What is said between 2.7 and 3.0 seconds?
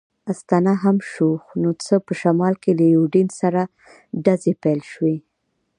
له